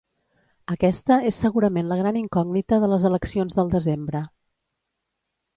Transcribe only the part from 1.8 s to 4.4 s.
la gran incògnita de les eleccions del desembre.